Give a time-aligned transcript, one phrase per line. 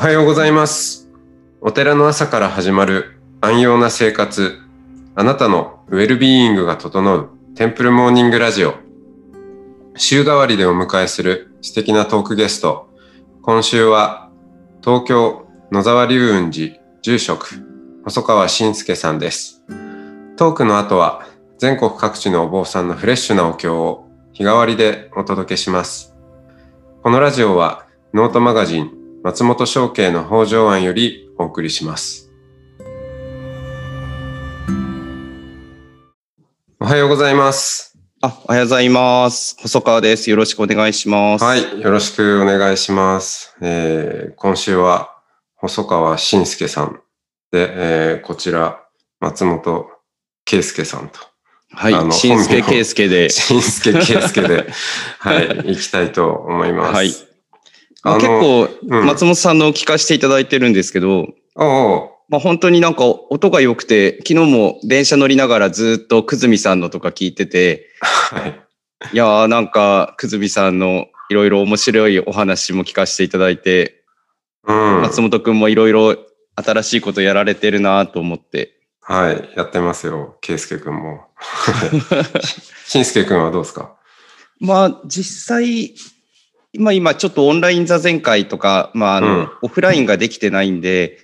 [0.00, 1.10] はようございます。
[1.60, 4.58] お寺の朝から始まる安養な生活。
[5.14, 8.76] あなたのウェルビーイングが整うテンプルモーニングラジオ。
[9.96, 12.88] 週替わりでお迎えする素敵なトークゲスト。
[13.42, 14.30] 今週は
[14.82, 17.62] 東京野沢龍雲寺住職
[18.04, 19.62] 細川信介さんです。
[20.38, 21.26] トークの後は
[21.58, 26.16] 全国各地のお坊さんのフレッシュなお経を日替わりでお届けします。
[27.02, 32.30] このラジオはノートマガジン松本商家の北条庵よりお送りします。
[36.80, 37.98] おはようございます。
[38.22, 39.56] あ、おはようございます。
[39.60, 40.30] 細川です。
[40.30, 41.44] よろしくお願いします。
[41.44, 43.54] はい、よろしくお願いします。
[43.60, 45.14] えー今週は
[45.56, 46.98] 細川信介さん
[47.52, 47.68] で、
[48.14, 48.80] えーこちら
[49.20, 49.86] 松本
[50.46, 51.18] 圭介さんと、
[51.72, 51.94] はい。
[51.94, 53.28] あの新助本名圭介で。
[53.28, 54.66] 信介圭介で、
[55.18, 56.94] はい、行きたいと思います。
[56.94, 57.29] はい。
[58.02, 68.60] まあ、結構、うん松本さんの聞かせていただいてるんですけど、おうまあ、本当になんか音が良くて、昨日も電車乗りながらずっとくずみさんのとか聞いてて、はい。
[69.12, 74.04] いやーなんかくずみさんのいろいろ面白いお話も聞かせていただいて、
[74.66, 75.00] うん。
[75.02, 76.16] 松本くんもいろいろ
[76.54, 81.24] 新しいことやられてるなと思って、はい、やってますよ、圭介くんも。
[82.86, 83.96] 信介 くんはどうですか？
[84.60, 85.94] まあ実際、
[86.78, 91.18] まあ今ちょっとオンライン座禅会とか、まああの、うんオフラインができてないんで、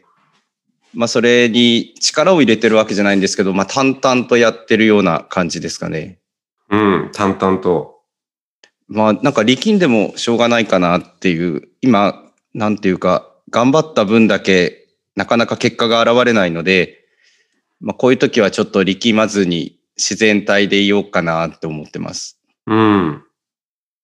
[0.93, 6.19] まあそれに力を入れてるわけじゃないんですけど、まあ淡々とやってるような感じですかね。
[6.71, 8.01] うん、淡々と。
[8.89, 12.23] まあなんか力んでもしょうがないかなっていう、今、
[12.55, 17.05] なんていうか、頑張った分だけなかなか結果が現れないので、
[17.81, 22.41] まあこういう時はちょっと力まずに自然体でいようかなって思ってます。
[22.67, 23.23] うん。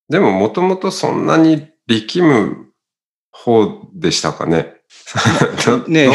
[0.08, 2.66] でも、もともとそんなに力む
[3.30, 4.74] 方でしたかね。
[5.88, 6.06] ね。
[6.06, 6.12] ど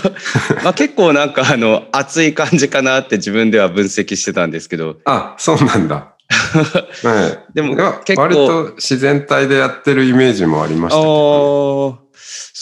[0.62, 6.14] まあ結構なんかあの熱い感じかなって自分では分析してたんですけど、あ、そうなんだ。
[7.04, 7.10] ね。
[7.14, 7.74] えでも
[8.04, 12.10] 結構割と自然体でやってるイメージもありまあしたけど、ー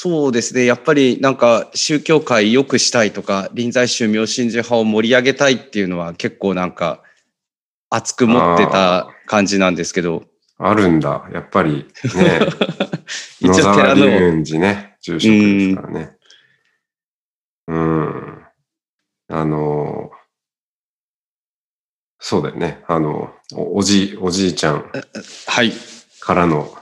[0.00, 0.65] そうですね。
[0.65, 7.03] やっぱりなんか宗教界良くしたいとか、臨済宗明神寺派を盛り上げたいっていうのは結構なんか
[7.91, 10.25] 熱く持ってた感じなんですけど、
[10.59, 11.29] あるんだ。
[11.33, 11.87] やっぱり
[12.17, 12.41] ね、
[13.41, 16.17] 一野沢龍寺ね、住職ですからね。
[17.69, 18.47] うん。
[19.29, 20.11] あの、
[22.19, 22.83] そうだよね。
[22.89, 24.91] あの、おおじ、おじいちゃん
[25.47, 25.73] はい。
[26.21, 26.77] からの、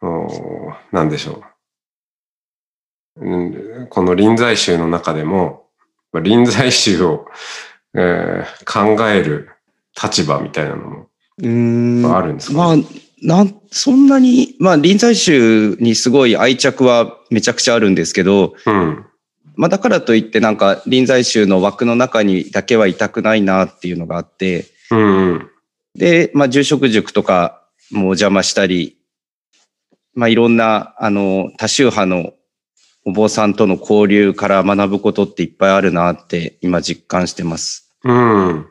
[0.00, 1.44] おなんでしょう。
[3.16, 3.36] う
[3.84, 5.68] んこの臨済宗の中でも、
[6.12, 7.26] まあ臨済宗を、
[7.94, 9.50] えー考える
[10.02, 12.14] 立場みたいなのもうーん。
[12.16, 12.76] あるんですか、まあ、
[13.22, 19.06] なん、そんなに、まあ臨済宗にすごい愛着はめちゃくちゃあるんですけど、うん。
[19.54, 25.50] まあだからといってなんか臨済宗の枠の中にだけはいたくないなっていうのがあって、うんうん。
[25.94, 28.98] で、まあ住職塾とかもお邪魔したり、
[30.14, 32.32] まあいろんなあの多宗派の
[33.04, 37.90] お坊さんとの交流から学ぶことっていっぱいあるなって今実感してます。
[38.04, 38.66] うん。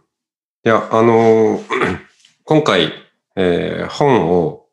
[0.65, 2.10] いや、あのー
[2.51, 2.91] 今回、
[3.37, 4.65] えー本を、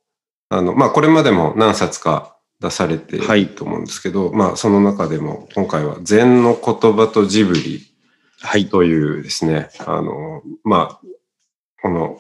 [0.49, 7.87] あの、まあ、これまでも何冊か出されていはいると思うんですけど、まあ、その中でも、今回は、禅の言葉とジブリ
[8.41, 8.69] はい。
[8.69, 11.01] というですね、あのーまあ、
[11.81, 12.19] この、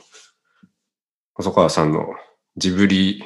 [1.34, 2.14] 細川さんの
[2.56, 3.24] ジブリ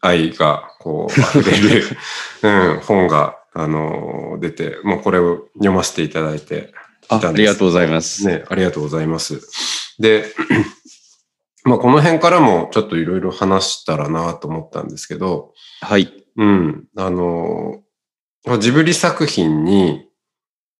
[0.00, 1.84] 愛が、こう、溢れる、
[2.44, 6.72] うん、本が、あのー出て、もうこれを読ませていただいて、
[7.10, 8.26] あありがとうございます。
[8.26, 9.42] ね、ありがとうございます。
[9.98, 10.32] で、
[11.68, 15.52] まあこの辺からもちょっといろいろ話したらなと思ったんですけど、
[15.82, 16.12] はい。
[16.36, 17.82] うん、あの、
[18.58, 20.08] ジブリ作品に、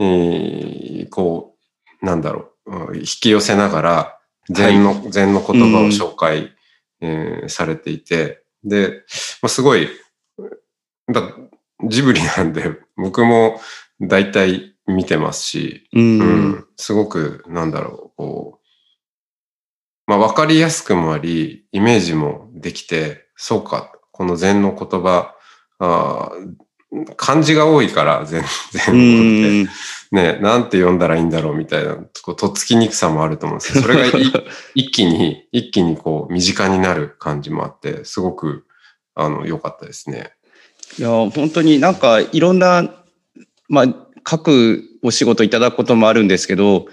[0.00, 1.56] えーこ
[2.03, 6.53] う、なんだろう、うん引き寄せながら、禅の、禅の言葉を紹介、
[7.00, 9.04] えーされていて、で、
[9.42, 9.89] まあ、すごい、
[11.12, 11.22] だ
[11.86, 13.60] ジブリなんで、僕も
[14.01, 16.01] 大体見てますし、う。
[16.01, 18.58] うんん、すごく、なんだろう、こう、
[20.09, 25.34] まあ、わかりやすくもあり、イメージもできて、そうか、この禅の言葉、
[25.78, 26.55] あー
[27.16, 29.66] 漢字が多いから、禅、う禅語っん。
[29.66, 29.72] て。
[30.10, 34.22] ね、なんて読んだらいいんだろうみたいな、こうとっつきにくさもあると思うんですけど、それがい
[34.75, 38.65] 一気に、一気にこう、身近になる感じもあって、すごく、
[39.15, 40.33] あの、良かったですね。
[40.99, 42.91] いや、本当になんかいろんな、
[43.69, 43.87] まあ、
[44.27, 46.87] 書くお仕事いただくこともあるんですけど、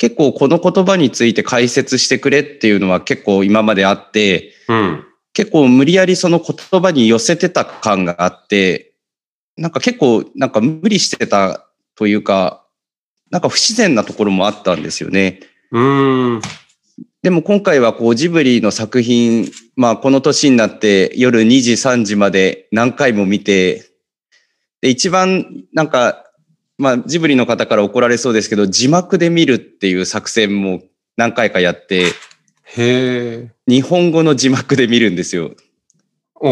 [0.00, 5.04] 結構この言葉について解説してくれっていうのは結構今まであって、うん。
[5.34, 8.94] 結構無理やりその言葉に寄せてた感があって、
[9.58, 11.66] なんか結構なんか無理してた
[11.96, 12.64] というか、
[13.30, 15.40] なんか不自然なところもあったんですよね。
[15.70, 16.40] うん。
[17.20, 23.84] でも今回はこうジブリの作品、まあこの年になって夜2時3時まで何回も見て、
[24.80, 26.24] で一番なんか、
[26.80, 30.82] まあジブリの方から怒られそうですけど、字幕で見るっていう作戦も
[31.16, 32.08] 何回かやって、へ
[32.78, 33.50] え。
[33.66, 35.54] 日本語の字幕で見るんですよ。
[36.36, 36.50] おー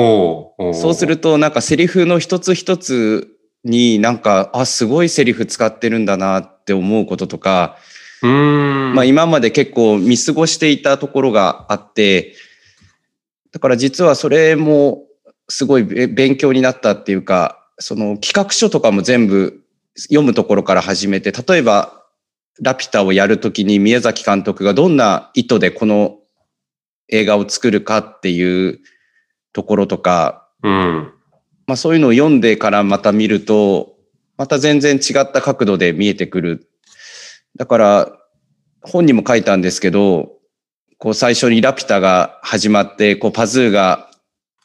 [0.58, 0.74] おー。
[0.74, 3.28] そうするとなんかセリフの一つ一つ
[3.64, 7.78] になんか、あ、すごいセリフ使ってるんだなって思うこととか、
[8.22, 8.94] うーん。
[8.94, 12.34] まあ今まで結構見過ごしていたところがあって、
[13.50, 15.04] だから実はそれも
[15.48, 19.62] すごいべ勉強になったっていうか、その企画書とかも全部
[20.04, 22.04] 読むところから始めて、例えば
[22.60, 26.18] ラピュタをやるときに宮崎監督がどんな意図でこの
[27.08, 28.80] 映画を作るかっていう
[29.52, 31.12] ところとか、うん。
[31.66, 33.96] まあそういうのを読んでからまた見ると、
[34.36, 36.68] また全然違った角度で見えてくる。
[37.56, 38.12] だから
[38.82, 40.32] 本にも書いたんですけど、
[40.98, 44.10] こう最初にラピュタが始まって、こうパズーが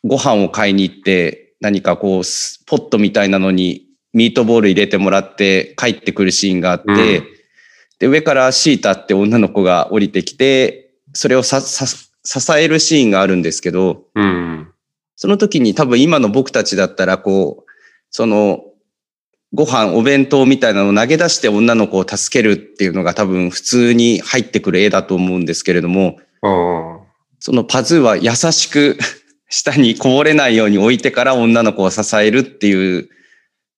[0.03, 3.82] ご飯を買いに行って、何かこうスポットみたいなのに
[4.13, 7.33] ミートボール入れてもらって帰ってくるシーンがあって、うん
[8.03, 14.73] で、上からシータって女の子が降りてきて、それをささ支えるシーンがあるんですけど、うん。
[15.15, 17.71] その時に多分今の僕たちだったら、こう、
[18.09, 18.63] その、
[19.53, 26.19] ご飯、お弁当みたいなのを投げ出して女の子を助けるっていうのが多分普通に入ってくる絵だと思うんですけれども。
[27.39, 28.97] そのパズーは優しく
[29.49, 33.09] 下にこぼれないように置いてから女の子を支えるっていう、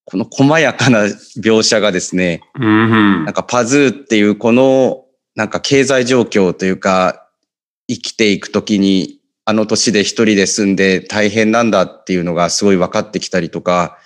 [0.06, 1.06] この細やかな
[1.38, 3.34] 描写がですね、うんなん。
[3.34, 5.06] かパズーっていうこの
[5.36, 7.28] なんか経済状況というか
[7.88, 13.98] 生きていくときにあの年で一人で住んで大変なんだっていうのがすごい分かってきたりとか。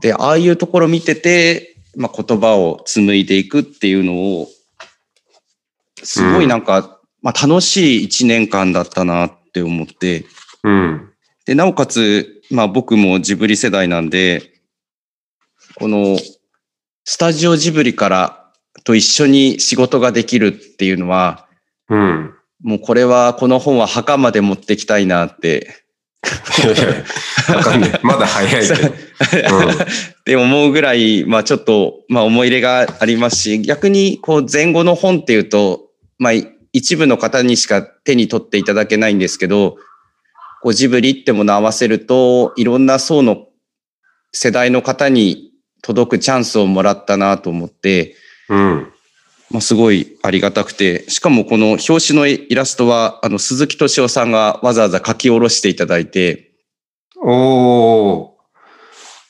[0.00, 4.48] で、ああいうところ見てて、まあ、言葉を紡いでいくっていうのを、
[6.02, 10.24] すごいなんか、まあ、楽しい一年間だったなって思って、
[10.62, 11.10] うん。
[11.46, 14.57] で、なおかつ、まあ僕もジブリ世代なんで、
[15.78, 16.16] この
[17.04, 18.50] スタジオジブリから
[18.82, 21.46] と一緒に仕事ができるっていうのは、
[21.88, 22.34] うん。
[22.62, 25.68] もうこれは、この本は墓まで持ってきたいなって、
[26.64, 28.00] いやいやわかんない。
[28.02, 28.88] まだ早いけど。
[28.90, 28.92] っ
[30.24, 36.32] て思うぐらい、まあちょっと、まあ思い入れがありますし、逆にこう前後の本っていうと、まあ
[36.72, 39.76] 一部の方にしか手に取っていただけないんですけど、
[40.60, 43.46] こうジブリってものを合わせると、いろんな層の
[44.32, 45.47] 世代の方に
[45.82, 48.16] 届くチャンスをもらったなと思って、
[48.48, 48.92] うん。
[49.50, 56.52] まあ、すごいありがたくて、しかもこの表紙のイラストは、あの、鈴木敏夫さんがわざわざ書き下ろしていただいて、
[57.20, 58.38] おー。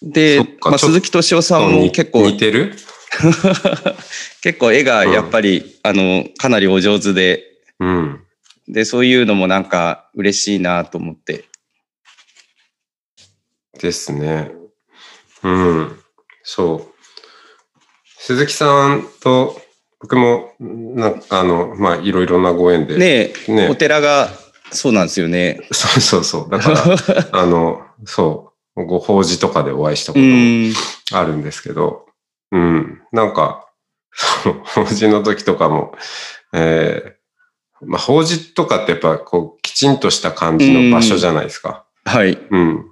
[0.03, 2.75] でまあ、鈴木敏夫さんもに結構似、てる？
[4.43, 7.45] 結構絵がやっぱり、あの、かなりお上手で、
[7.81, 8.21] うん。
[8.69, 11.45] で、そういうのもなんか嬉しいなと思って。
[13.81, 14.51] ですね。
[15.43, 16.01] うん。
[16.51, 16.95] そう。
[18.19, 19.61] 鈴木さんと
[20.01, 22.97] 僕も、なあの、まあ、いろいろなご縁で。
[22.97, 24.31] ねえ、ねお寺が、
[24.71, 25.61] そうなんですよね。
[25.73, 26.51] そうそうそう。
[26.51, 26.79] だから、
[27.39, 30.73] あの、そう、ご法事とかでお会いしたこうともん。
[31.13, 32.07] あるんですけど、
[32.51, 33.69] うん、なんか、
[34.11, 35.95] そう法事の時とかも、
[36.55, 41.85] えーまあ、法事とかってやっぱこう、きちんとした感じの場所じゃないですか。
[42.07, 42.39] はい。
[42.51, 42.87] うん。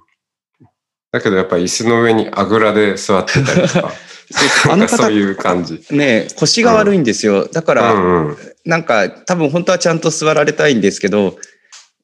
[1.17, 3.91] だけどやっぱ椅子の上にあぐらで座ってたりとか、
[4.63, 5.81] そうあの方そう、いう感じ。
[5.91, 7.47] ねえ、腰が悪いんですよ。
[7.47, 8.37] だかうら、んうん。
[8.65, 11.35] なんか多分本当はちゃんと座られたいんですけど、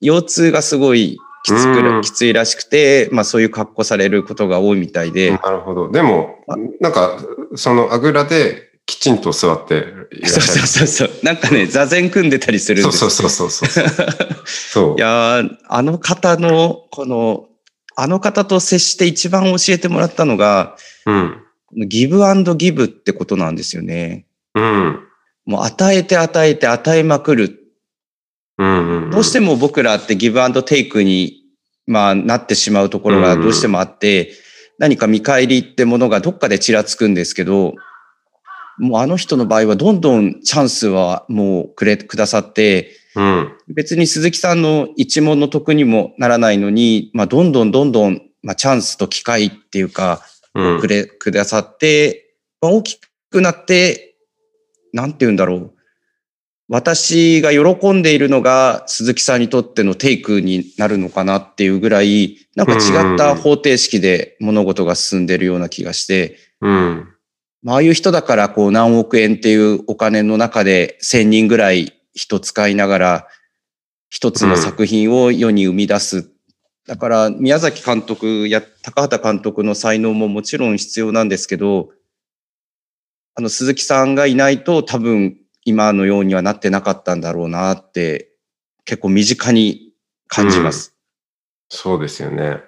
[0.01, 5.91] 腰痛がすごいきつくうんきついらしくて、まあそういう格好されることが多いみたいで、なるほど。
[5.91, 7.17] でもあ、なんか、
[7.55, 9.75] そのあぐらできちんと座って
[10.12, 10.67] いらっそうしゃる。
[10.67, 11.20] そうそうそう。
[11.24, 13.86] なんかね、座禅組んでたりするんですそうそうそうそうそう。
[14.46, 15.01] そう い。
[15.01, 17.46] やーあの方の、この、
[17.95, 21.43] あの方と接して一番教えてもらったのが、うん。
[21.88, 24.25] ギブアンドギブってことなんですよね。
[24.55, 25.00] うん。
[25.45, 27.59] もう与えて与えて与えまくる。
[28.57, 29.09] うんうん。
[29.12, 31.41] どうしても僕らってギブアンドテイクに、
[31.88, 34.31] まあ、なってしまうところがどうしてもあって、
[34.79, 37.75] 何か見返りってものがどっかでちらつくんですけど、
[38.77, 43.58] もうあの人の場合はどんどんチャンスはもうくれ、くださって、うん。
[43.67, 50.22] 別に鈴木さんの一問の得にもならないのに、まあ、どんどんどんどん、まあ、チャンスと機会っていうか、
[50.55, 50.88] うんく。
[50.88, 54.15] れ、くださって、まあ、大きくなって、
[54.93, 55.74] なんて言うんだろう。
[56.70, 67.10] 私が喜んでいるのが鈴木さんにとってのテイクになるのかなっていうぐらい、なんか違った方程式で物事が進んでるような気がして、うん。
[67.63, 73.27] まあああいう人だからこう何億円っていうお金の中で1000人ぐらい人使いながら
[74.10, 76.29] 一つの作品を世に生み出す。
[76.86, 81.89] だから宮崎監督や高畑監督の才能ももちろん必要なんですけど、
[83.36, 88.32] あの鈴木さんがいないと多分今のようにはなってなかったんだろうなって
[88.86, 89.93] 結構身近に
[90.27, 90.96] 感じます。
[91.70, 92.62] そうですよね。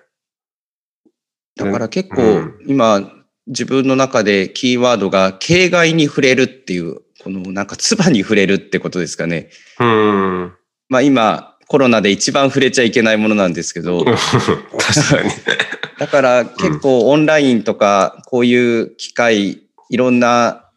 [1.55, 3.11] だから結構うん今
[3.47, 9.49] 自分の中でキーワードが形骸に触れるっていう、このなんか唾に触れるってことですかね。
[9.79, 10.53] うん。
[10.89, 15.31] まあ今コロナで一番触れちゃいけないものなんですけど、 確かに。
[15.97, 20.69] だから結構オンラインとかこういう機会、いろんな、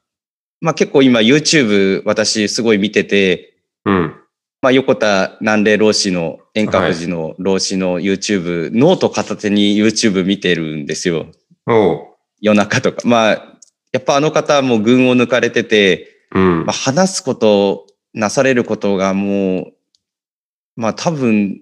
[0.62, 4.14] まあ結構今 YouTube 私すごい見てて、うん。
[4.62, 11.26] まあ横田南霊老師の遠隔寺の老師の YouTube、ノート片手に YouTube 見てるんですよ。
[11.66, 12.06] おう。
[12.40, 13.02] 夜中とか。
[13.04, 13.58] まあ、
[13.92, 16.73] やっぱあの方はもう群を抜かれてて、うんまあ、。
[16.73, 19.73] 話すこと、なされることがもう、
[20.76, 21.61] まあ多分、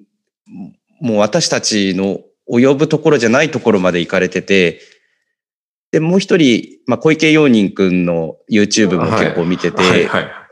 [1.01, 2.21] もう私たちの
[2.51, 4.81] 及ぶところじゃないところまで行かれてて、
[5.93, 10.07] で、もう一人、まあ小池陽人くんの YouTube も結構見てて、はいはい。
[10.09, 10.47] はい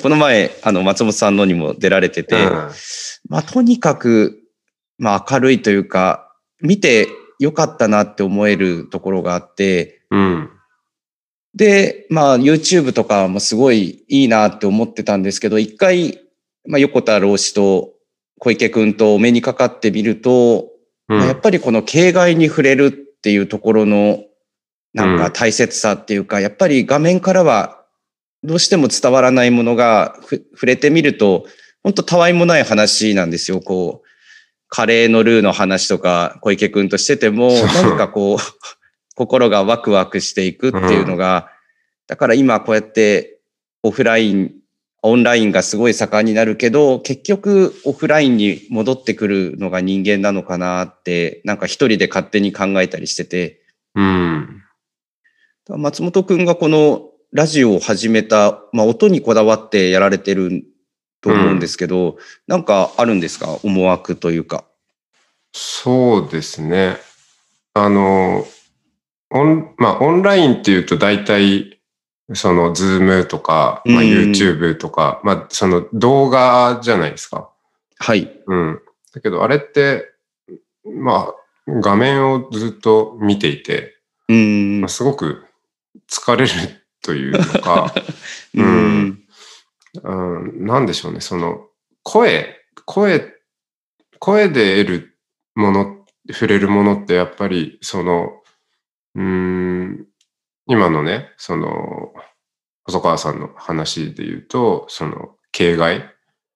[0.00, 2.70] この前、あの、松本さんのにも出られてて、うん
[3.28, 4.38] まあとにかく、
[4.98, 10.50] まあ明るいというか、見てよかったなって思えるところがあって、うん。
[11.54, 16.20] で、まあ YouTube とかもすごいいいなって思ってたんですけど、一回、
[16.66, 17.94] まあ横田老師と
[18.38, 20.68] 小池くんとお目にかかってみると、
[21.08, 21.18] うん。
[21.18, 24.20] まあやっぱりこの形骸に触れるっていうところの
[24.92, 25.32] なんかうん。
[25.32, 27.84] 大切さっていうか、やっぱり画面からは
[28.42, 31.46] どうしても伝わらないものがふ触れてみると、
[31.82, 33.60] 本当たわいもない話なんですよ。
[33.60, 34.08] こう、
[34.68, 38.38] カレーのルーの話とか小池くんとしてても、何かこう、
[39.20, 41.50] 心がワクワクしていくっていうのが、
[42.06, 43.38] だから今こうやって
[43.82, 44.54] オフライン、
[45.02, 53.60] オンラインがすごい盛んになるけど、結局オフラインに戻ってくるのが人間なのかなって、なんか一人で勝手に考えたりしてて、
[53.94, 54.62] うん。
[55.68, 60.64] 松本くんがこのラジオを始めた、まあ音にこだわってやられてる
[61.20, 63.58] と思うんですけど、なんかあるんですか？
[63.62, 64.64] 思惑というか。
[65.52, 66.96] そうですね。
[67.74, 68.46] あの、
[69.30, 71.80] オン、まあ、オンラインっていうと大体、
[72.34, 77.50] その、 Zoom とか、まあ、うん YouTube とか、まあ、その動画じゃないですか。
[77.98, 78.30] はい。
[78.46, 78.80] うん。
[79.14, 80.04] だけど、あれって、
[80.84, 81.34] まあ、
[81.66, 83.96] 画面をずっと見ていて、
[84.28, 84.36] うー
[84.78, 84.88] んまあ、。
[84.88, 85.44] すごく
[86.08, 86.50] 疲れる
[87.02, 87.92] というのか、
[88.54, 89.20] うーん。
[90.02, 90.14] う
[90.62, 91.66] ん、なんでしょうね、その、
[92.02, 93.34] 声、声、
[94.18, 95.18] 声で得る
[95.54, 98.39] もの、触れるものってやっぱり、その、
[99.14, 100.06] うーん、
[100.66, 102.12] 今のね、その、
[102.84, 106.04] 細川さんの話で言うと、その、形骸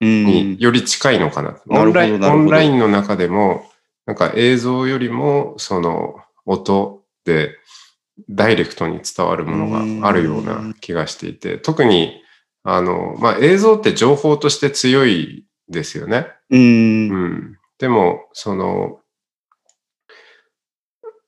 [0.01, 1.57] うんにより近いのかな。
[1.69, 3.67] オンライン、オンラインの中でも、
[4.07, 7.57] なんか映像よりも、その、音で、
[8.29, 12.23] ダイレクトに伝わるものがあるような気がしていて、特に、
[12.63, 16.29] あの、まあ、映像って情報として強いですよね。
[16.51, 17.11] うーん。
[17.11, 17.59] うん。
[17.79, 19.01] でも、その、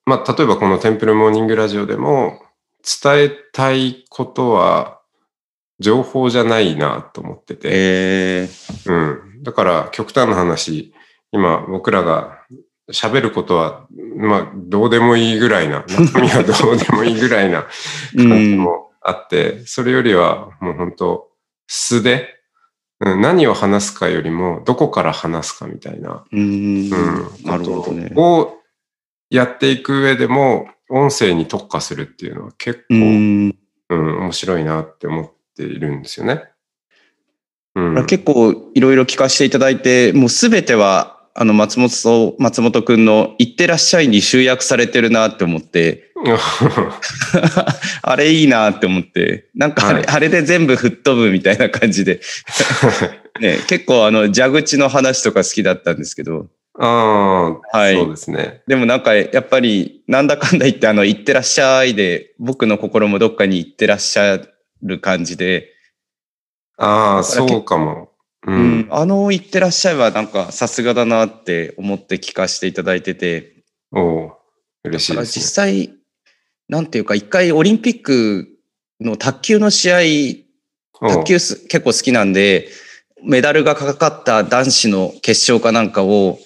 [0.06, 2.40] まあ、例えばこのテンプルモーニングラジオでも、
[3.02, 5.00] 伝えたいことは、
[5.80, 7.68] 情報じゃないなと思ってて。
[7.70, 9.42] えー、うん。
[9.42, 10.94] だから、極端な話、
[11.32, 12.38] 今、僕らが
[12.92, 13.86] 喋ることは、
[14.16, 17.66] まあ、どうでもいいぐらいな、中身はどうでもいいぐらいな
[18.16, 21.28] 感じもあって、それよりは、もう本当
[21.66, 22.28] 素で、
[23.00, 26.94] うん、何を話すかよりも、どこから話すかみたいな、うーん。
[26.94, 28.12] うん、なるほどね。
[28.14, 28.56] を
[29.30, 33.56] やっていく上でも、音声に特化するっていうのは結構、うーん。
[33.88, 36.44] うん、面白いなって思っているんですよね。
[37.74, 38.06] うん。
[38.06, 46.10] 結構いろいろ聞かせていただいて、もうすべては、あの、松本と、松本くんの、いってらっしゃいに集約されてるなって思って、
[48.02, 52.20] あれいいなって思って、なんかあれ,、はいあれで全部吹っ飛ぶみたいな感じで、
[53.40, 58.62] ね、結構あの、蛇口の話とか好きだったんですけど、ああ、はいそうですね。
[58.66, 64.40] でもなんかやっぱり、なんだかんだ言ってあの、いってらっしゃいで、僕の心もどっかに行ってらっしゃ
[64.82, 65.72] る感じで、
[66.78, 68.10] ああ、そうかも。
[68.46, 68.88] ううんん。
[68.90, 74.32] あの、いってらっしゃいはなんかさすがだなって思って聞かせていただいてて、おう
[74.84, 75.42] 嬉しいですね。
[75.42, 75.92] 実際、
[76.68, 78.48] なんていうか、一回オリンピック
[79.00, 80.46] の卓球の試合
[81.00, 82.68] 卓球す結構好きなんで、
[83.22, 86.38] メダルがかかった男子の決勝かなんかを、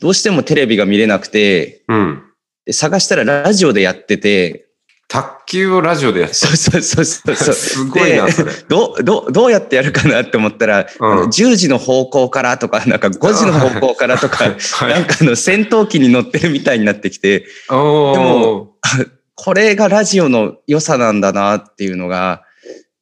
[0.00, 2.22] どうしてもテレビが見れなくて、うん。
[2.64, 4.66] で探したらラジオでやってて、
[5.08, 7.54] 卓球をラジオでやってそうそうそうそうそう。
[7.54, 8.52] すごいな、でそれ。
[8.68, 18.74] どう、どう、どうやってやるかなって思ったら、うんあの10時の方向からとか、なんか5時の方向からとか、 はいなんかあの戦闘機に乗ってるみたいになってきて、でも
[19.36, 22.42] これがラジオの良さなんだなっていうのが、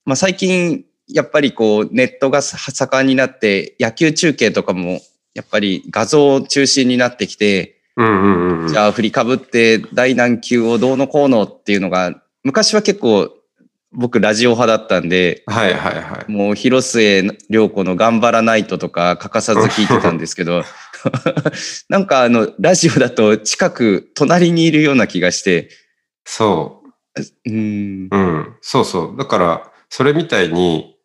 [0.04, 5.00] まあ最近やっぱりこうネットが盛んになって野球中継とかも
[5.34, 8.68] やっぱり画像中心になってきて、うんうんうん。
[8.68, 13.30] じゃあ振りかぶって第何球をどうのこうのっていうのが、昔は結構
[13.92, 16.30] 僕ラジオ派だったんで、はいはいはい。
[16.30, 20.64] もう広末涼子の頑張らないととか欠かさず聞いてたんですけど、
[21.88, 25.68] なんかあの、ラジオだと近く隣にいるような気がして、
[26.24, 26.82] そ
[27.16, 27.22] う。
[27.46, 29.16] うん、うん、そうそう。
[29.16, 30.96] だから、それみたいに、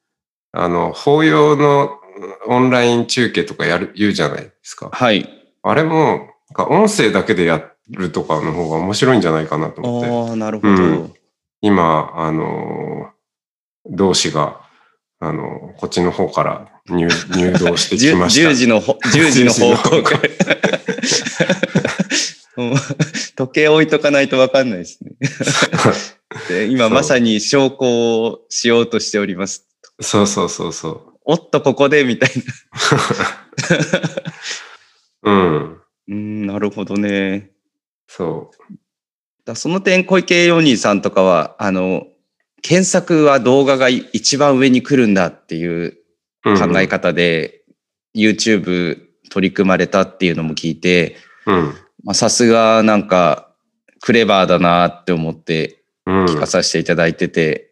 [0.52, 1.99] あの、法要の
[2.48, 4.90] オンライン中継とかやる、言うじゃないですか。
[4.92, 5.30] はい。
[5.64, 10.32] あれも、音声だけでやるとかの方が面白いんじゃないかなと思って。
[10.32, 10.74] ああ、なるほど。
[10.74, 11.14] うん
[11.62, 13.10] 今、あの、
[13.86, 14.62] 同志が、
[15.20, 18.50] あの、こっちの方から入 入道してき 10, ました。
[18.50, 20.22] 10時のほ、 10時の方向から。
[23.36, 25.12] 時計置いとかないとわかんないですね。
[26.50, 27.78] で今まさに証拠
[28.24, 29.66] をしようとしております。
[30.02, 31.09] そうそうそうそう。
[31.32, 32.30] おっと、ここでみたい
[35.22, 35.32] な。
[35.32, 35.82] うん。
[36.08, 37.52] うん、なるほどね。
[38.08, 38.50] そ
[39.46, 42.08] だその点、小池ヨニーさんとかは、あの、
[42.64, 46.00] 検索は動画が一番上に来るんだっていう
[46.46, 46.60] う。
[46.60, 47.62] 考え方で、
[48.16, 48.98] YouTube
[49.30, 51.16] 取り組まれたっていうのも聞いて、
[52.14, 53.54] さすがなんか
[54.02, 56.26] クレバーだなって思ってうん。
[56.26, 57.69] 聞かさせていただいてて、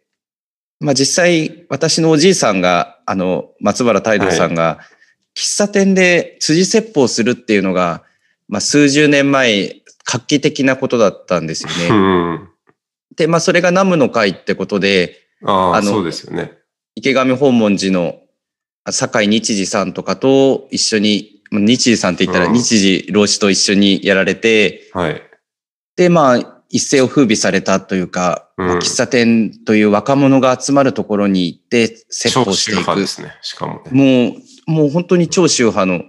[0.80, 4.78] まあ実際私のおじいさんが、あの、松原太郎さんが、
[5.36, 8.02] 喫茶店で辻説法するっていうのが、
[8.48, 12.34] まあ数十年前、画期的なことだったんですようね。
[12.36, 12.48] ん。
[13.16, 16.52] で、まあそれがナムの会ってことで、ああ、あのそうですよね。
[16.94, 18.20] 池上訪問寺の
[18.84, 25.22] あ酒井日次さんとかと一緒に、まあ日次さんって言ったらうん日次老子と一緒にやられて、はい。
[25.96, 32.78] で、まあ、一世を風靡されたというか、うんまあ喫茶店という若者が集まるところに行って説超法していく。
[32.78, 33.32] 宗派ですね。
[33.42, 34.32] しかもね。
[34.32, 34.36] も
[34.68, 36.04] う、もう本当に超宗派の。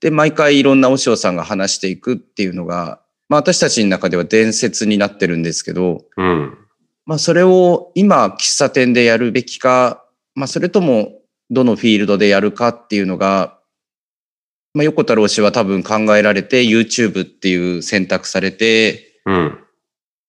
[0.00, 6.56] で、毎回いろんな和尚さんが話していくっていうのが、まあ私たちの中では伝説になってるんですけど、うん。
[7.04, 10.04] まあそれを今喫茶店でやるべきか、
[10.34, 13.58] まあそれともどのフィールドでやるかっていうのが、
[14.72, 19.58] まあ横田老師は多分考えられて YouTube っていう選択されて、うん。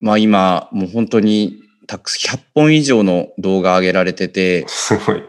[0.02, 5.24] まあ今もう本当にたく100本以上の動画上げられてて、すごい。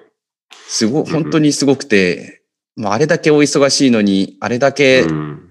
[0.66, 2.42] すご、ん本当にすごくて、
[2.76, 5.50] まああれだけお忙しいのに、あれだけ、うん。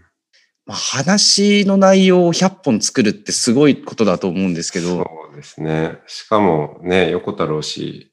[0.65, 5.99] まあ話の内容を100本作るってすごいことだと思うんですけど、そうですね。
[6.05, 8.11] しかもね、横太郎氏、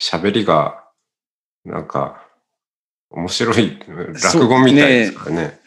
[0.00, 0.84] 喋りが、
[1.64, 2.29] なんか、
[3.10, 3.76] 面白い、
[4.22, 5.60] 落語みたいですからね。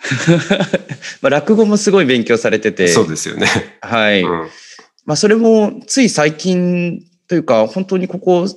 [1.21, 3.47] まあ落語もすごい勉強されてて、そうですよね。
[3.81, 4.23] はい。
[4.23, 4.29] うん。
[5.05, 8.47] まあそれもつい最近というか、本当にここ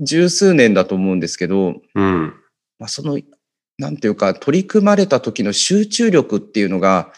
[0.00, 2.34] 十数年だと思うんですけど、うん。
[2.78, 3.18] まあその、
[3.78, 7.12] なんていうか、取り組まれた時の集中力っていうのが、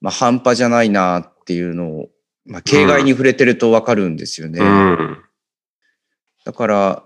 [0.00, 2.08] まあ半端じゃないなっていうのを、
[2.46, 4.60] まあ形骸に触れてるとわかるんですよね。
[4.60, 5.18] うん。
[6.44, 7.04] だから、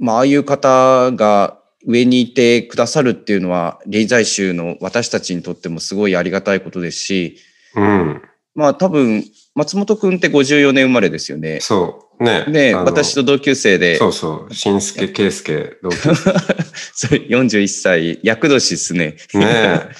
[0.00, 7.36] まあああいう方が上にいてくださるっていうのは、臨済宗の私たちにとってもすごいありがたいことですし、
[7.74, 8.22] うん。
[8.54, 11.60] まあ多分、松本くんって54年生まれですよね。
[11.60, 12.24] そう。
[12.24, 12.44] ね。
[12.46, 14.54] ね私と同級生で、そうそう。
[14.54, 16.14] 新助圭介同級生。
[16.94, 19.16] それ41歳、厄年ですね。
[19.34, 19.90] ね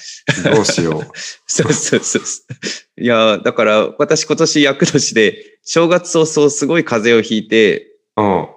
[0.45, 0.49] え。
[0.55, 1.03] どうしよ
[1.47, 3.01] そうそうそう。
[3.01, 8.21] いや、だから私今年厄年で、正月早々すごい風邪をひいて、う。
[8.21, 8.47] うん。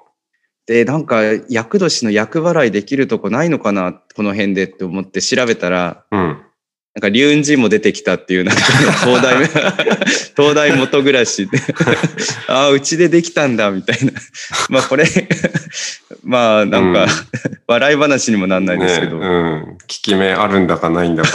[0.69, 6.21] で、なんか厄年の厄払いできるとこないのかな、この辺でって思って調べたら、うん。
[6.95, 8.63] なんか龍雲寺も出てきたっていう、なんか
[9.03, 9.47] 東大、
[10.37, 11.59] 東大元暮らしで、
[12.49, 14.13] ああ、うちでできたんだ、みたいな。
[14.69, 15.07] まあこれ、
[16.23, 17.09] まあなんか、うん
[17.69, 19.65] 笑い話にもなんないですけど、ねうん。
[19.67, 21.29] 効き目あるんだかないんだか。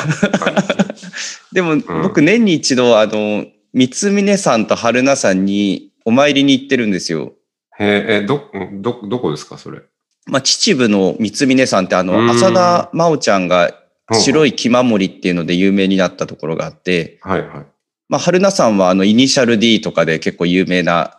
[1.52, 7.34] でも僕年に一度、あの、三峰さんと春菜さんにお参りに行ってるんですよ。
[7.80, 9.82] へえ、え、ど、ど、どこですか、それ？
[10.26, 13.74] まあ秩父の三峰さんってあの、うん浅田真央ちゃんが
[14.12, 14.50] 白い。
[14.50, 17.66] い木守っていうので有名になったところがあって、はいはい。
[18.10, 21.18] まあ春菜さんはあの、イニシャル D とかで結構有名な、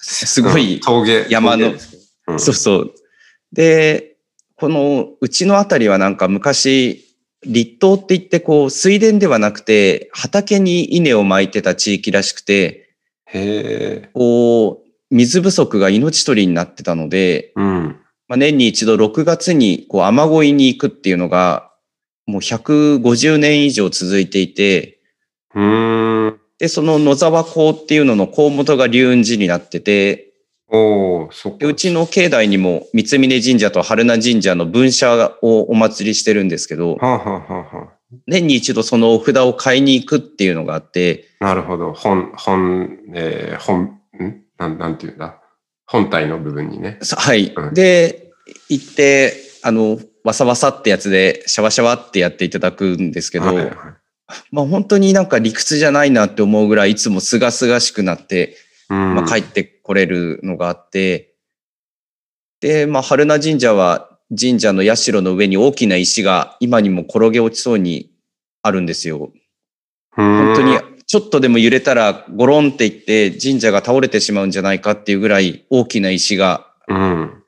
[0.00, 1.26] すすごい 峠。
[1.28, 1.72] 山の
[2.26, 2.94] うんそうそう。
[3.52, 4.16] で、
[4.56, 7.04] このうちのあたりはなんか昔、
[7.44, 12.94] 立冬って言ってこう水田ではなくて畑に稲をまいてた地域らしくて、
[13.26, 14.10] へえ。
[14.12, 17.96] こう水不足が命取りになってたので、うん。
[18.28, 21.72] まあ、年に一度6月にこう雨乞いに行くっていうのが
[22.26, 25.00] もう150年以上続いていて、
[25.54, 26.40] うーん。
[26.58, 30.30] で、その野沢港っていうのの港元が龍雲寺になってて、
[30.72, 37.88] おお、そっうちの境内にも三峯神社と春名神社の分社をお祭りしてるんですけど、はあ、はあはあは
[38.26, 41.92] 年に一度そのお札を買いに行くっていうのがあって、あ、なるほど。
[41.92, 43.99] 本、本、えー、本、ん
[44.60, 45.40] なん、なんていうんだ。
[45.86, 46.98] 本体の部分にね。
[47.02, 47.52] さはい。
[47.56, 48.30] うんで、
[48.68, 53.70] 行って、あの、わさわさってやつでシャワシャワってやっていただくんですけど、はいはい
[54.52, 58.56] まあ本当になんか理屈じゃないなって思うぐらいいつも清々しくなって、
[58.88, 59.14] うん。
[59.16, 61.34] まあ、帰ってこれるのがあって、
[62.60, 68.12] で、まあ、春名神社は神社の社の上に大きな石が今にも転げ落ちそうに
[68.62, 69.32] あるんですよ。
[70.12, 70.78] 本本当に
[71.10, 77.42] ちょっとでも揺れたらゴロンっていって神社が倒れてしまうんじゃないかっていうぐらい大きな石がうん。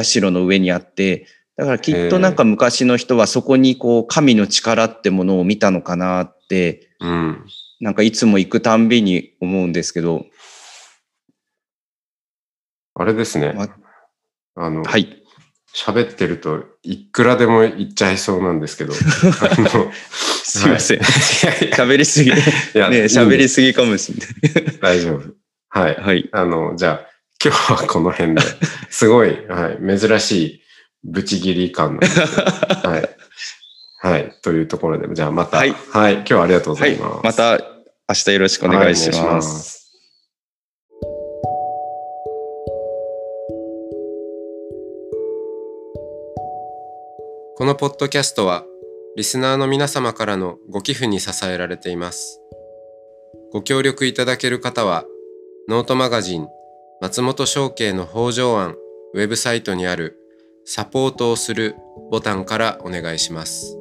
[0.00, 7.44] 社の上にあって、だからきっとなんか昔の人はそこにこう神の力ってものを見たのかなって、うん。
[7.80, 10.26] なんかいつも行くたんびに思うんですけど、
[12.94, 13.54] あれですね。
[13.56, 13.68] ま
[14.54, 15.19] あの、はい。
[15.74, 18.92] 喋ってるといくらでも言っちゃいそうなんですけど。
[18.94, 20.98] すいません。
[20.98, 22.30] 喋りすぎ。
[22.30, 22.36] ね
[22.74, 24.78] いや喋りすぎかもしれない。
[24.80, 25.40] 大丈夫。
[25.68, 25.94] はい。
[25.94, 26.28] はい。
[26.32, 27.10] あの、じゃあ、
[27.42, 28.42] 今日はこの辺で、
[28.90, 30.62] すごい、はい、珍しい
[31.04, 33.08] ブチギリ感なんですけど、はい。
[34.02, 34.32] はい。
[34.42, 37.24] というところで、じゃあまた、ははいい、今日はありがとうござはいいます。。
[37.24, 37.52] また
[38.08, 39.79] 明日よろしくお願いしはお願い
[47.60, 48.64] このポッドキャストは、
[49.16, 52.40] リスナーの皆様からのご寄付に支えられています。
[53.52, 55.04] ご協力いただける方は、
[55.68, 56.48] ノートマガジン、
[57.02, 58.76] 松本商家の北条案
[59.12, 60.16] ウェブサイトにある
[60.64, 61.76] サポートをする
[62.10, 63.76] ボタンからお願いします。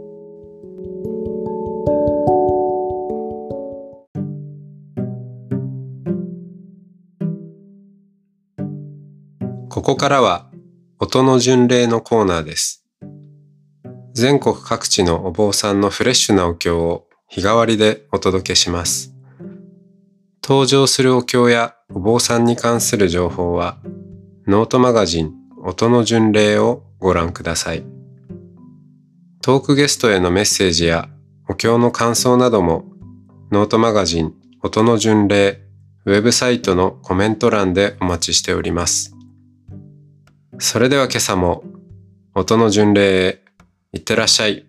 [9.69, 10.51] ここからは
[10.99, 12.78] 音の巡礼のコーナーです。
[14.19, 19.13] 全国各地のお坊さんのフレッシュなお経を日替わりでお届けします。
[20.43, 23.77] 登場するお経やお坊さんに関する情報は
[24.45, 25.31] ノートマガジン
[25.63, 27.85] 音の巡礼をご覧ください。
[29.41, 31.07] トークゲストへのメッセージや
[31.47, 32.91] お経の感想なども
[33.51, 35.61] ノートマガジン音の巡礼
[36.05, 39.15] ウェブサイトのコメント欄でお待ちしております。
[40.57, 41.63] それでは今朝も
[42.35, 43.48] 音の巡礼へ
[43.91, 44.67] いってらっしゃい。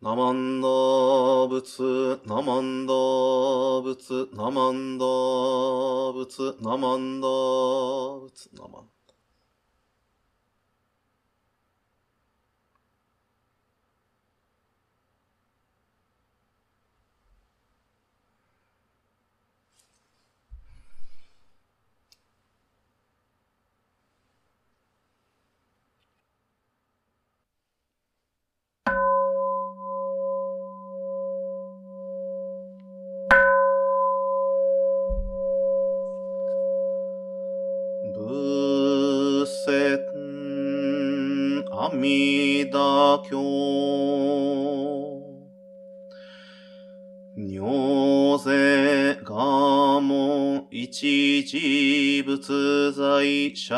[0.00, 0.68] ナマンダ
[1.48, 2.94] 仏、ナマンダ
[3.82, 5.04] 仏、ナマンダ
[6.12, 8.96] 仏、ナマンダ仏、ナマン
[38.16, 40.16] 仏説
[41.86, 43.36] 阿弥陀経
[47.36, 53.76] 尿税我門一時仏在者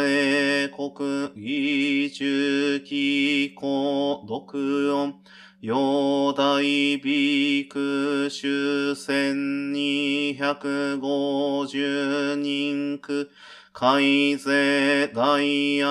[0.00, 5.16] へ国義中期公独音
[5.60, 13.28] 陽大ビク主千二百五十人区。
[13.78, 15.38] 改正大
[15.76, 15.86] や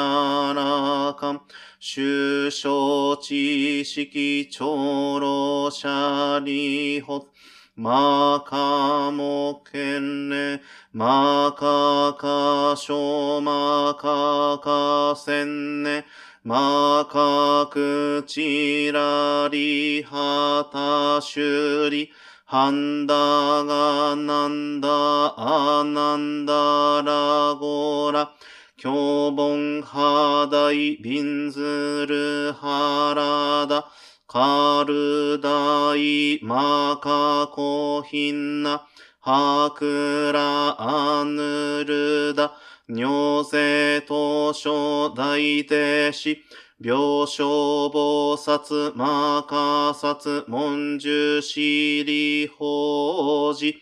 [0.55, 1.43] らか、
[1.79, 7.27] 修正知識長老者理法、
[7.75, 16.07] まかもけんね、まかかしょうまかかせんね、
[16.43, 20.67] まかくちらりは
[21.21, 22.11] たしゅり、
[22.57, 23.13] ハンダ
[23.65, 28.31] ガナンダアナンダラゴラ。
[28.77, 33.89] 教本ハダイビンズルハラダ。
[34.25, 38.87] カルダイマカコヒンナ。
[39.19, 42.53] はくらあぬるだ、
[42.87, 46.41] 尿税当初大帝師、
[46.77, 53.77] 病床菩薩、マカサツ、文殊シリ法事、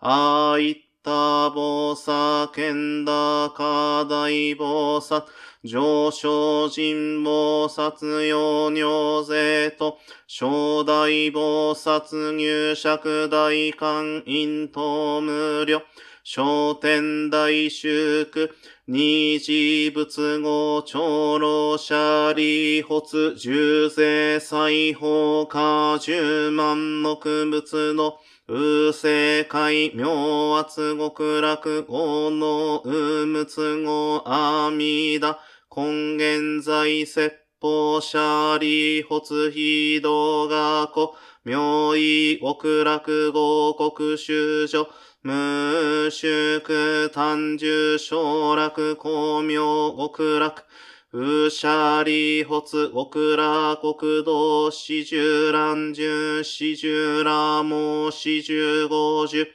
[0.00, 1.10] あいった
[1.50, 5.24] 菩薩、剣高大菩薩、
[5.62, 15.82] 上昇人菩薩、用尿税と、正大菩薩、入釈大観陰と無料、
[16.24, 18.50] 商天大祝、二
[18.90, 28.16] 次仏語、長老者利発、十税裁法化、十万の仏の、
[28.48, 35.36] 右世界、妙圧極楽、王の有仏語、阿弥陀、
[35.68, 44.88] 根源在説法者利発、非道学子、妙意極楽合国修女、
[45.28, 50.64] 無宿単樹昇楽光明極楽。
[51.12, 59.48] うしゃりほつ極楽国道四十乱十四十羅網四十五十。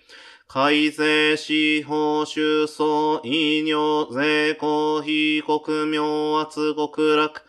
[0.48, 7.42] 改税司法収総医療税公費国明圧極楽。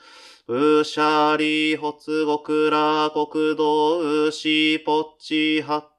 [0.48, 5.93] うしゃりほつ極楽国道うしぽっち八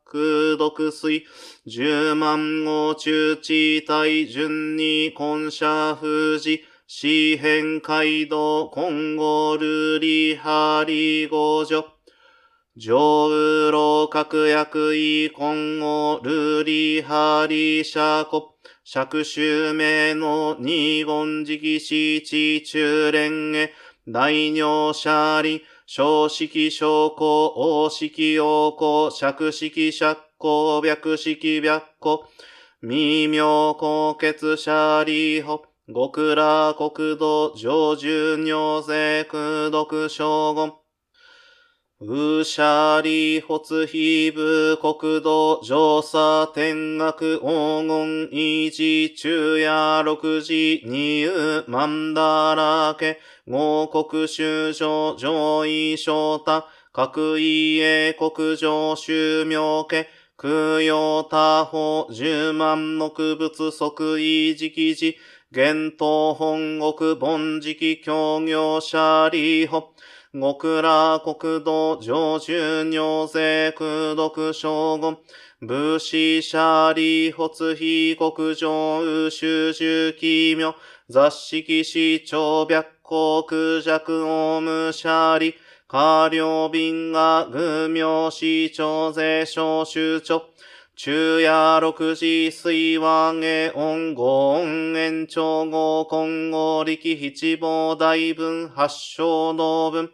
[0.58, 1.26] 毒水、
[1.66, 11.86] 十万号中地帯順に根社富士、四辺街道、今後ルリハリ五女。
[12.78, 18.56] 上右老各役位、今後ルリハリ社国。
[18.88, 23.74] 釈州名の二言直死地中連へ、
[24.08, 32.24] 大尿車輪、小式小公、大式王公、尺式尺公、白式白公、
[32.80, 40.74] 微妙高血者利法、極楽国土、上重尿性空毒小言、
[42.02, 60.06] うしゃり発非部国土上差天学黄金維持中夜六時二右万だらけ合国修上上位昇太各位英国上修明家
[60.36, 65.16] 空用他法十万の区物即位直時
[65.50, 69.94] 現東本国本直協業者利法
[70.38, 75.18] 極楽国土上州尿税空毒将軍、
[75.62, 80.76] 武士者利発非国上宇宙重奇妙、
[81.08, 85.56] 雑式市長白国弱オム者利、
[85.88, 90.50] 下領便が愚名市長税小州長、
[90.98, 100.12] 昼夜六時水和下音語音延長語今後力七望大分八小道分、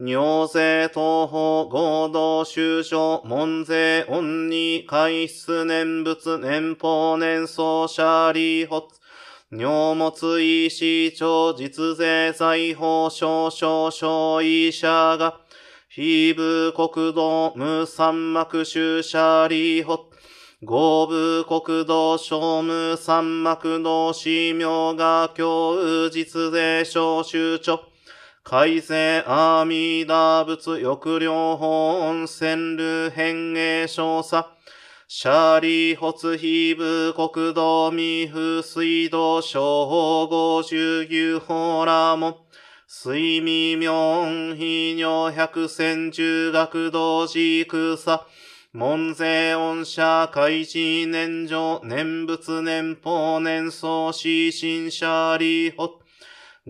[0.00, 8.86] 尿税東方合同修正門税恩に回出念仏年法年総者利発。
[9.52, 15.38] 尿物医師長実税財法少々小医者が。
[15.88, 20.02] 非部国道無三幕修者利発。
[20.64, 27.93] 合部国道小無三幕道市名が教実税小修長
[28.46, 31.66] 改正阿弥陀仏抑量法
[31.98, 34.44] 温泉流変営少佐
[35.08, 42.36] シャーリー発非部国道未風水道小五十牛法ラモン
[42.86, 47.64] 水味明非尿百戦十学道寺
[47.96, 48.26] 草
[48.72, 56.03] 門税恩社開示年上念仏年法年創始新社利発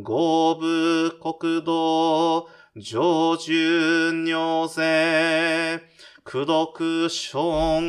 [0.02, 5.80] 合部国道上重尿税
[6.24, 7.40] 苦毒将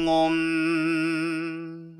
[0.05, 1.97] 軍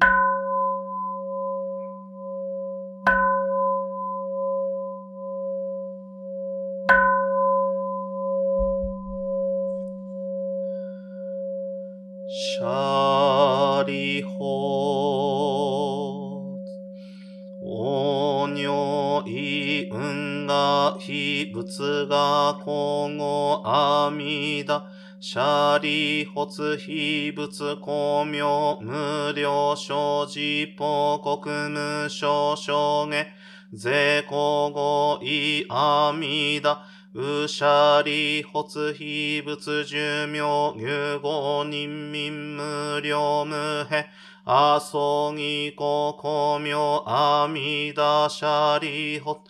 [20.99, 24.83] 非仏が今後阿弥陀。
[25.19, 33.27] シャリ発非仏公明無料生寺報国無償証下。
[33.73, 36.77] 税公語意阿弥陀。
[37.17, 43.55] うしゃり発非仏寿命、牛合人民無料無
[43.89, 44.07] へ、
[44.43, 48.27] 阿蘇義国名阿弥陀。
[48.29, 49.41] シャリホ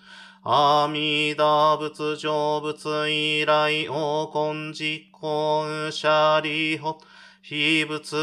[0.48, 7.00] 阿弥陀仏成仏以来王根実行シャリホ
[7.42, 8.16] 非仏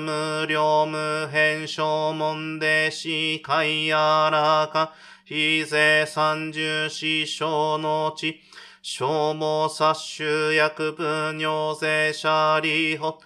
[0.00, 4.92] 無量無変小門で死海やらか
[5.24, 8.40] 非税三十四小の地
[8.82, 11.04] 消耗殺種薬部
[11.38, 13.20] 尿税シャリホ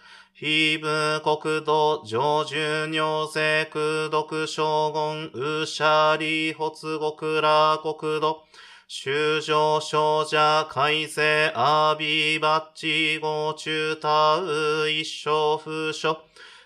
[0.45, 8.43] 非部国土上重尿税空毒将軍ウシャリ発極ら国土
[8.89, 16.25] 修上少者改正アビバッチゴ中タウ一生不所。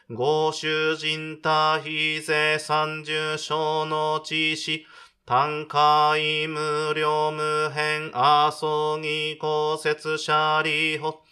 [0.09, 4.87] 合衆人他非税三十小の知識。
[5.27, 11.26] 単海無料無変阿蘇義公説者理法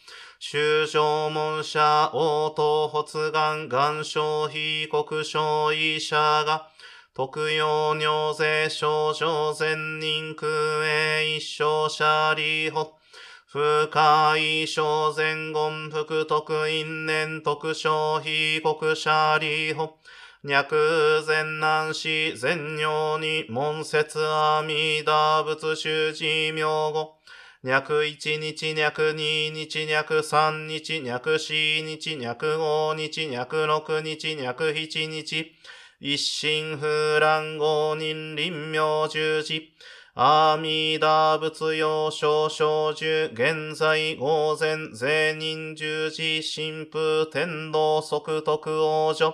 [0.46, 6.68] 修正門者応答発願願書非国書医者が
[7.14, 10.46] 特用尿税症状善人空
[10.84, 12.92] 営一生者理法
[13.50, 19.94] 不可小前言福徳因年特賞非国者理法
[20.44, 27.14] 脈前難死前尿に門説阿弥陀仏修持名語。
[27.64, 35.46] 脈一日、脈二日、脈三日、脈四日、脈五日、脈六日、脈七日、
[35.98, 36.86] 一心不
[37.18, 39.62] 乱五人臨妙十字。
[40.12, 49.32] 阿弥陀仏用少少寿、現在午前、税人十字、神父天道即徳王女。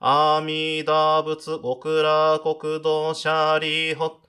[0.00, 4.20] 阿弥陀仏極楽国道シャリホ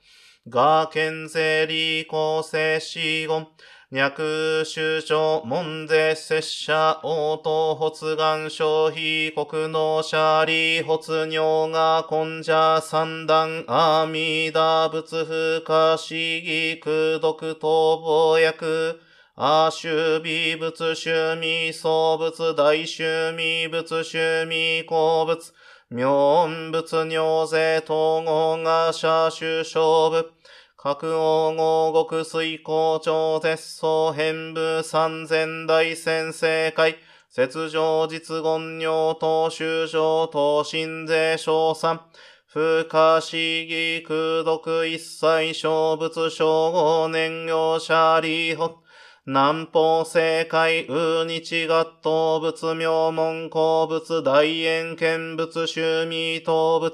[0.49, 3.47] が県税理公正死言、
[3.91, 18.99] 脈主張門税拙者応答発願消費国のシャリ発尿が根者三段阿弥陀仏不可思議空毒逃亡薬
[19.36, 25.54] 阿修美仏修味創仏大修味仏修味公仏
[25.93, 30.32] 妙仏尿税統合が社主勝負。
[30.77, 36.95] 各王合国水校長絶相変部三千大先生会。
[37.30, 41.99] 雪上実言尿等修上等新税賞賛。
[42.47, 48.81] 不可思議空毒一切小仏称号年業者理法。
[49.24, 56.92] 南方正解、う日合動物、名門公物、大円見物、趣味動物、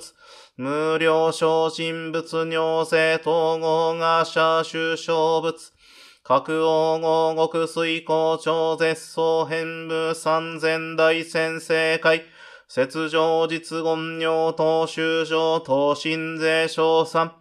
[0.57, 5.53] 無料小人物、尿性統合が社首小物、
[6.21, 12.25] 各王合国水校長絶相変部三千大先生会、
[12.67, 17.31] 雪上実言尿等修上等新税賞賛、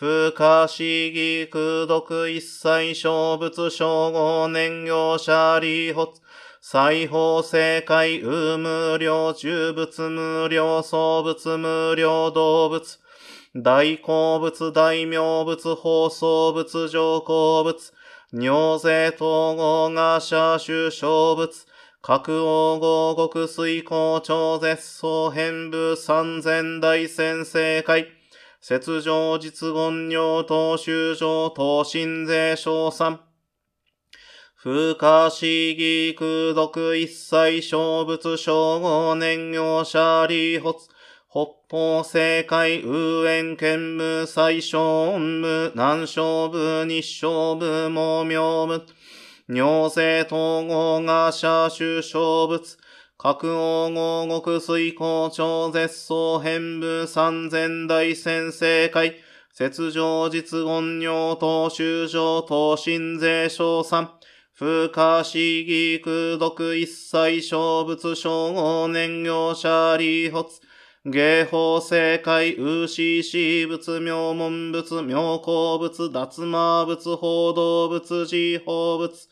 [0.00, 6.20] 不可思議空毒一切小仏称号年業者理発
[6.60, 12.80] 裁縫正解有無量重物無量創物無量動物
[13.52, 17.74] 大好物大名物放送物上好物
[18.30, 21.48] 尿税統合が社主小物
[22.00, 28.17] 各王合国水校長絶相変部三千大先生会
[28.60, 33.20] 雪上実言尿等修上等新税賞賛。
[34.60, 40.88] 不可思議空毒一切小仏称号年業者理発。
[41.30, 48.82] 北方正解、右縁剣部、最小音部、南小部、日小部、毛明部。
[49.46, 52.78] 尿税統合が社主小仏。
[53.20, 59.16] 各王合国水校長絶相変部三千大先生会、
[59.52, 64.10] 雪上実言尿等修上等新税賞賛、
[64.54, 70.60] 不可思議空毒一切小仏称号年業者理発、
[71.04, 79.28] 芸法正解、ウシシ仏、妙門仏、妙高仏、脱魔仏、報道仏、自法仏、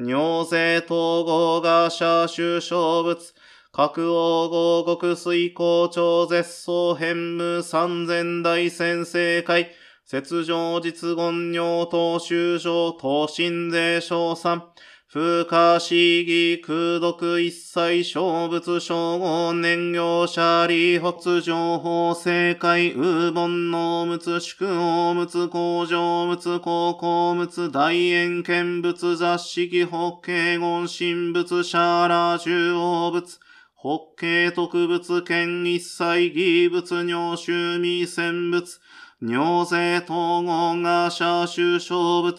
[0.00, 3.34] 尿税統合が社首小仏、
[3.78, 9.70] 各王合国水校長絶相変無三千大先生会、
[10.04, 14.62] 雪上実言尿等修上等新税賞賛、
[15.06, 33.38] 不可思議空毒一切小仏称号年業者理発情報正解、ウーボンの仏宿王仏工場仏高校仏大円見仏雑式法慶言神仏シャーラ中央仏
[33.80, 38.80] 北慶特物権一切義物尿臭味線物、
[39.20, 42.34] 尿税統合が社収小物、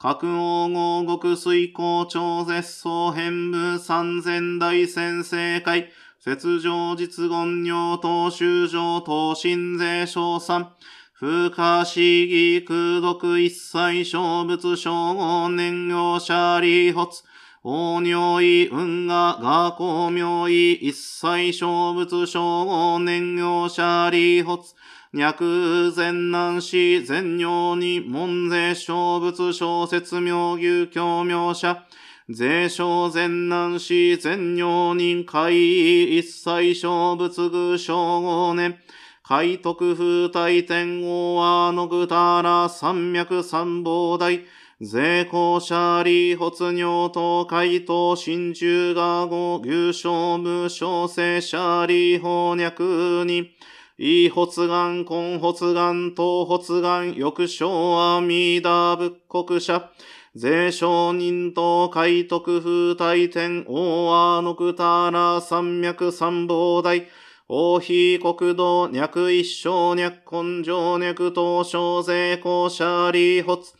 [0.00, 10.72] 各王合国水光超絶相変部三千大先生会、雪上実言尿等修上等新税賞賛、
[11.14, 17.22] 不可思議空毒一切小物小号年業者利発、
[17.62, 24.74] 王尿意運河学校名医一切小物小号年業者利発、
[25.12, 31.84] 脈全難死全尿に門税小物小説妙牛教名者、
[32.30, 35.52] 税小全難死全尿人会
[36.16, 38.78] 一切小物具小号年、
[39.22, 44.40] 海徳風大天王はのぐたら三脈三宝大、
[44.82, 53.50] 税公者利発尿等海東真珠が語牛小無小生者利法脈に、
[53.98, 59.90] 異発願、根発願、東発願、翌小阿弥陀仏国者、
[60.34, 67.06] 税商人と海徳風大天王阿のくたら三脈三宝大、
[67.48, 73.74] 王妃国土、脈一生、脈根性、脈東小税公者利発、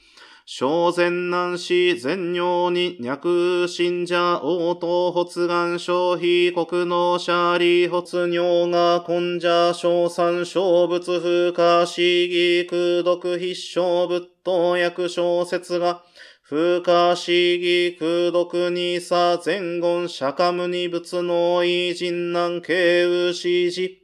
[0.52, 16.02] 小善難死全尿に脈信者応答発願消費国の者利発尿が根者小三小仏風化市議空毒必勝仏等薬小説が
[16.42, 23.99] 風化市議空毒にさ前言釈迦無二仏の偉人難慶右指示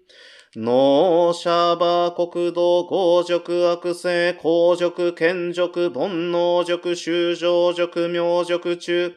[0.59, 9.14] 農者馬国土合塾悪性公塾賢塾煩悩塾修上塾明塾中。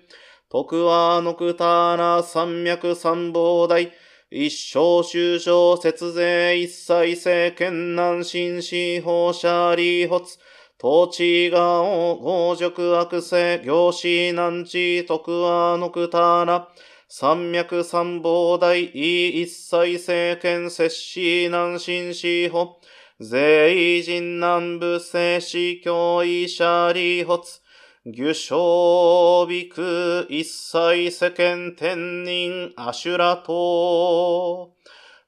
[0.50, 3.90] 徳和のくたら三脈三宝大
[4.30, 10.40] 一生修上節税一切政権難心司法者利発。
[10.78, 16.68] 統治が合塾悪性行師難地徳和のくたら
[17.12, 22.78] 三脈三宝大一切政権摂氏南進司法、
[23.20, 27.62] 税人南部政司教医者利発、
[28.06, 34.70] 愚将美空一切世間天人アシュラ等、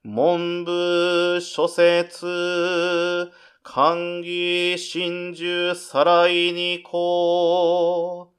[0.04, 3.32] 文部諸説、
[3.64, 8.31] 歓義真珠さらいにこう、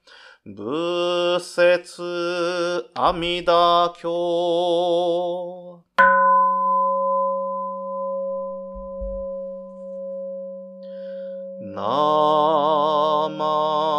[0.44, 2.02] 仏説
[2.94, 5.84] 阿弥陀経。
[11.60, 13.91] なま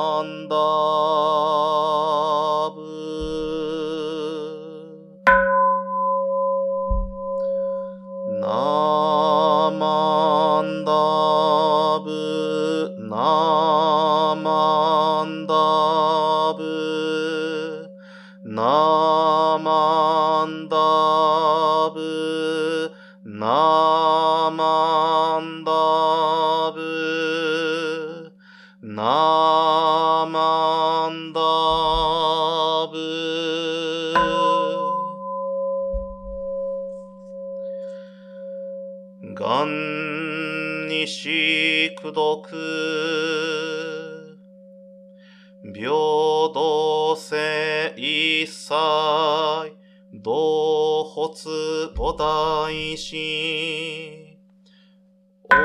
[52.15, 54.37] 菩提心
[55.49, 55.59] 往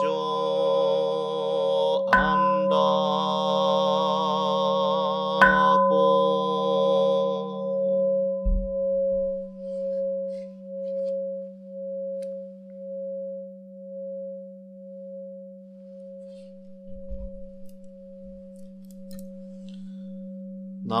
[0.00, 0.08] 生
[2.10, 2.43] 安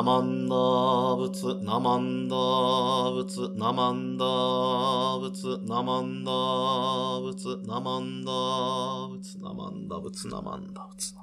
[0.04, 11.14] マンダー仏、ナマンダー仏、ナマンダー仏、ナマンダー仏、ナマンダー仏、ナマンダー仏、ナマンダー仏。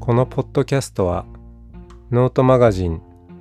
[0.00, 1.26] このポッドキャストは
[2.10, 3.09] ノートマガジン